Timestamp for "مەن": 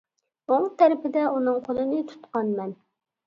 2.61-2.73